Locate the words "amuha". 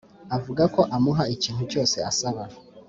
0.95-1.23